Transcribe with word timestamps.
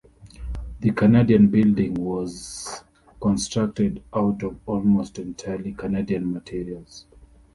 The 0.79 0.89
Canadian 0.93 1.49
Building 1.51 1.93
was 1.93 2.83
constructed 3.21 4.01
out 4.15 4.41
of 4.41 4.59
almost 4.65 5.19
entirely 5.19 5.73
Canadian 5.73 6.33
materials. 6.33 7.05